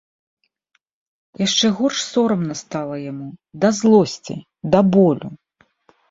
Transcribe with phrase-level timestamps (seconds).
[1.41, 3.27] Яшчэ горш сорамна стала яму,
[3.65, 4.35] да злосці,
[4.77, 5.29] да болю.